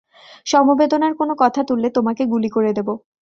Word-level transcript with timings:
সমবেদনার 0.45 1.13
কোনো 1.15 1.33
কথা 1.39 1.61
তুললে, 1.63 1.87
তোমাকে 1.89 2.23
গুলি 2.25 2.49
করে 2.49 2.71
দেবো। 2.73 2.93